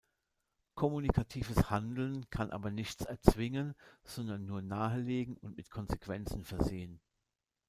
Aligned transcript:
Kommunikatives 0.73 1.69
Handeln 1.69 2.27
kann 2.31 2.49
aber 2.49 2.71
nichts 2.71 3.05
erzwingen, 3.05 3.75
sondern 4.03 4.47
nur 4.47 4.63
nahelegen 4.63 5.37
und 5.37 5.57
mit 5.57 5.69
Konsequenzen 5.69 6.43
versehen. 6.43 6.99